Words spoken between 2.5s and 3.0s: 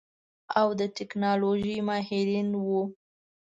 وو.